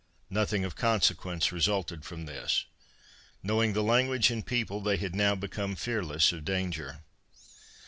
[0.31, 2.65] Nothing of consequence resulted from this.
[3.43, 7.03] Knowing the language and people they had now become fearless of danger.